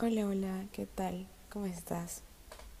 Hola, 0.00 0.28
hola, 0.28 0.64
¿qué 0.70 0.86
tal? 0.86 1.26
¿Cómo 1.50 1.66
estás? 1.66 2.22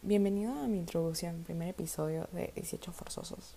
Bienvenido 0.02 0.52
a 0.52 0.68
mi 0.68 0.78
introducción, 0.78 1.42
primer 1.42 1.66
episodio 1.66 2.28
de 2.30 2.52
18 2.54 2.92
Forzosos. 2.92 3.56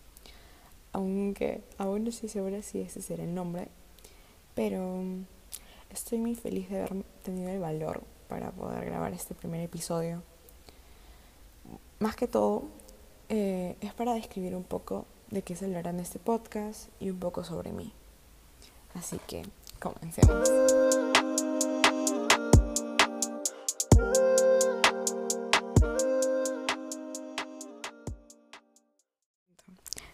Aunque 0.93 1.63
aún 1.77 2.03
no 2.03 2.09
estoy 2.09 2.29
segura 2.29 2.63
si 2.63 2.81
ese 2.81 3.03
será 3.03 3.23
el 3.23 3.35
nombre, 3.35 3.67
pero 4.55 5.03
estoy 5.91 6.17
muy 6.17 6.33
feliz 6.33 6.71
de 6.71 6.77
haber 6.79 7.03
tenido 7.21 7.51
el 7.51 7.59
valor 7.59 8.01
para 8.27 8.49
poder 8.49 8.83
grabar 8.83 9.13
este 9.13 9.35
primer 9.35 9.61
episodio. 9.61 10.23
Más 11.99 12.15
que 12.15 12.27
todo, 12.27 12.63
eh, 13.29 13.75
es 13.79 13.93
para 13.93 14.15
describir 14.15 14.55
un 14.55 14.63
poco 14.63 15.05
de 15.29 15.43
qué 15.43 15.55
se 15.55 15.65
hablará 15.65 15.91
en 15.91 15.99
este 15.99 16.17
podcast 16.17 16.89
y 16.99 17.11
un 17.11 17.19
poco 17.19 17.43
sobre 17.43 17.71
mí. 17.73 17.93
Así 18.95 19.19
que, 19.27 19.43
comencemos. 19.79 20.49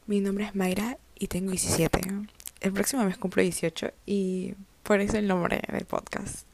Mi 0.07 0.21
nombre 0.21 0.45
es 0.45 0.55
Mayra 0.55 0.97
y 1.19 1.27
tengo 1.27 1.51
17. 1.51 1.99
El 2.61 2.71
próximo 2.71 3.03
mes 3.03 3.17
cumplo 3.17 3.43
18 3.43 3.91
y 4.05 4.53
por 4.83 5.01
eso 5.01 5.17
el 5.17 5.27
nombre 5.27 5.61
del 5.69 5.83
podcast. 5.83 6.47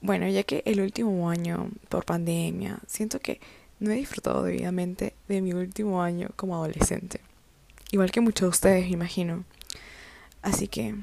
Bueno, 0.00 0.26
ya 0.26 0.42
que 0.42 0.64
el 0.66 0.80
último 0.80 1.30
año, 1.30 1.70
por 1.88 2.04
pandemia, 2.04 2.80
siento 2.88 3.20
que 3.20 3.40
no 3.78 3.92
he 3.92 3.94
disfrutado 3.94 4.42
debidamente 4.42 5.14
de 5.28 5.40
mi 5.40 5.52
último 5.52 6.02
año 6.02 6.30
como 6.34 6.56
adolescente. 6.56 7.20
Igual 7.92 8.10
que 8.10 8.20
muchos 8.20 8.46
de 8.46 8.48
ustedes, 8.48 8.90
imagino. 8.90 9.44
Así 10.42 10.66
que, 10.66 10.96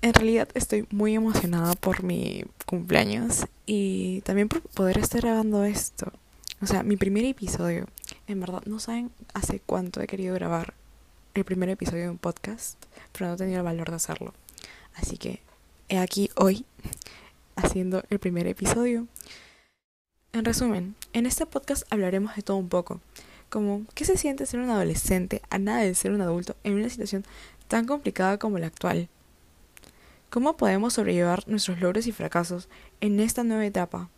en 0.00 0.14
realidad 0.14 0.48
estoy 0.54 0.86
muy 0.90 1.14
emocionada 1.14 1.74
por 1.74 2.02
mi 2.02 2.46
cumpleaños 2.64 3.44
y 3.66 4.22
también 4.22 4.48
por 4.48 4.62
poder 4.62 4.96
estar 4.96 5.20
grabando 5.20 5.62
esto. 5.64 6.10
O 6.62 6.66
sea, 6.66 6.82
mi 6.82 6.96
primer 6.96 7.26
episodio. 7.26 7.86
En 8.28 8.40
verdad, 8.40 8.62
no 8.66 8.80
saben 8.80 9.12
hace 9.34 9.60
cuánto 9.60 10.00
he 10.00 10.08
querido 10.08 10.34
grabar 10.34 10.74
el 11.34 11.44
primer 11.44 11.68
episodio 11.68 12.02
de 12.02 12.10
un 12.10 12.18
podcast, 12.18 12.82
pero 13.12 13.26
no 13.26 13.34
he 13.34 13.36
tenido 13.36 13.58
el 13.58 13.64
valor 13.64 13.88
de 13.90 13.96
hacerlo. 13.96 14.34
Así 14.94 15.16
que 15.16 15.40
he 15.88 15.98
aquí 15.98 16.30
hoy 16.34 16.64
haciendo 17.56 18.02
el 18.10 18.18
primer 18.18 18.48
episodio. 18.48 19.06
En 20.32 20.44
resumen, 20.44 20.96
en 21.12 21.26
este 21.26 21.46
podcast 21.46 21.84
hablaremos 21.90 22.34
de 22.34 22.42
todo 22.42 22.56
un 22.56 22.68
poco, 22.68 23.00
como 23.48 23.86
qué 23.94 24.04
se 24.04 24.16
siente 24.16 24.44
ser 24.44 24.60
un 24.60 24.70
adolescente 24.70 25.40
a 25.48 25.58
nada 25.58 25.82
de 25.82 25.94
ser 25.94 26.10
un 26.10 26.20
adulto 26.20 26.56
en 26.64 26.74
una 26.74 26.88
situación 26.88 27.24
tan 27.68 27.86
complicada 27.86 28.38
como 28.38 28.58
la 28.58 28.66
actual. 28.66 29.08
¿Cómo 30.30 30.56
podemos 30.56 30.94
sobrellevar 30.94 31.46
nuestros 31.46 31.80
logros 31.80 32.08
y 32.08 32.12
fracasos 32.12 32.68
en 33.00 33.20
esta 33.20 33.44
nueva 33.44 33.64
etapa? 33.64 34.10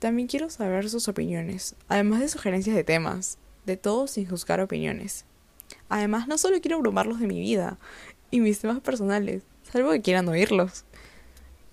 También 0.00 0.28
quiero 0.28 0.48
saber 0.48 0.88
sus 0.88 1.08
opiniones, 1.08 1.74
además 1.86 2.20
de 2.20 2.28
sugerencias 2.28 2.74
de 2.74 2.84
temas, 2.84 3.36
de 3.66 3.76
todo 3.76 4.06
sin 4.06 4.26
juzgar 4.26 4.62
opiniones. 4.62 5.26
Además, 5.90 6.26
no 6.26 6.38
solo 6.38 6.58
quiero 6.62 6.78
abrumarlos 6.78 7.20
de 7.20 7.26
mi 7.26 7.38
vida 7.38 7.78
y 8.30 8.40
mis 8.40 8.60
temas 8.60 8.80
personales, 8.80 9.42
salvo 9.70 9.90
que 9.92 10.00
quieran 10.00 10.26
oírlos. 10.26 10.86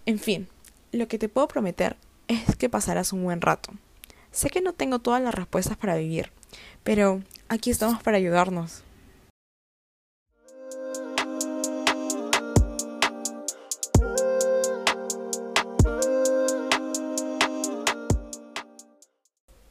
En 0.06 0.20
fin, 0.20 0.50
lo 0.92 1.08
que 1.08 1.18
te 1.18 1.30
puedo 1.30 1.48
prometer 1.48 1.96
es 2.28 2.58
que 2.58 2.68
pasarás 2.68 3.14
un 3.14 3.24
buen 3.24 3.40
rato. 3.40 3.72
Sé 4.32 4.50
que 4.50 4.60
no 4.60 4.74
tengo 4.74 5.00
todas 5.00 5.22
las 5.22 5.34
respuestas 5.34 5.78
para 5.78 5.96
vivir, 5.96 6.34
pero 6.84 7.24
aquí 7.48 7.70
estamos 7.70 8.04
para 8.04 8.18
ayudarnos. 8.18 8.84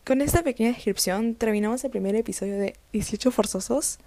Con 0.06 0.20
esta 0.20 0.44
pequeña 0.44 0.68
descripción 0.68 1.34
terminamos 1.34 1.82
el 1.82 1.90
primer 1.90 2.14
episodio 2.14 2.56
de 2.56 2.76
18 2.92 3.32
Forzosos. 3.32 3.98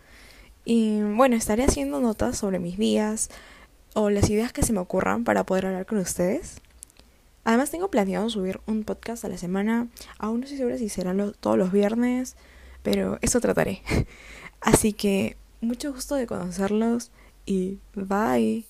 Y 0.64 1.02
bueno, 1.02 1.36
estaré 1.36 1.66
haciendo 1.66 2.00
notas 2.00 2.38
sobre 2.38 2.58
mis 2.58 2.78
días 2.78 3.30
o 3.96 4.10
las 4.10 4.30
ideas 4.30 4.54
que 4.54 4.64
se 4.64 4.72
me 4.72 4.80
ocurran 4.80 5.26
para 5.26 5.44
poder 5.44 5.66
hablar 5.66 5.86
con 5.86 5.98
ustedes. 5.98 6.62
Además 7.44 7.70
tengo 7.70 7.92
planeado 7.92 8.30
subir 8.30 8.62
un 8.66 8.86
podcast 8.86 9.26
a 9.26 9.28
la 9.28 9.38
semana. 9.38 9.90
Aún 10.20 10.40
no 10.40 10.46
estoy 10.46 10.60
segura 10.60 10.78
si 10.78 10.88
serán 10.88 11.36
todos 11.38 11.58
los 11.58 11.74
viernes, 11.74 12.38
pero 12.82 13.18
eso 13.22 13.42
trataré. 13.42 13.82
Así 14.62 14.94
que 14.94 15.36
mucho 15.60 15.92
gusto 15.92 16.16
de 16.16 16.28
conocerlos 16.28 17.12
y 17.46 17.80
bye. 17.94 18.64